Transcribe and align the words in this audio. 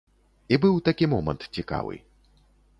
І 0.55 0.59
быў 0.63 0.79
такі 0.87 1.05
момант 1.13 1.47
цікавы. 1.55 1.95